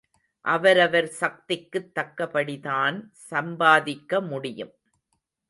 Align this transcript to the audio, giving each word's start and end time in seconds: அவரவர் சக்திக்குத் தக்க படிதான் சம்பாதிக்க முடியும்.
அவரவர் 0.45 1.11
சக்திக்குத் 1.19 1.91
தக்க 1.91 2.27
படிதான் 2.27 3.09
சம்பாதிக்க 3.11 4.21
முடியும். 4.21 4.73